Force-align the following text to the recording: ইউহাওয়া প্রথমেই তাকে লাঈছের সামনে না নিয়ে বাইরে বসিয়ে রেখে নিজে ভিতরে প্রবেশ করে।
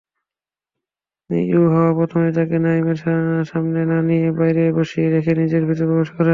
ইউহাওয়া 1.51 1.91
প্রথমেই 1.97 2.33
তাকে 2.37 2.55
লাঈছের 2.65 3.19
সামনে 3.51 3.81
না 3.91 3.97
নিয়ে 4.09 4.27
বাইরে 4.39 4.61
বসিয়ে 4.77 5.07
রেখে 5.15 5.31
নিজে 5.39 5.57
ভিতরে 5.61 5.85
প্রবেশ 5.89 6.09
করে। 6.11 6.29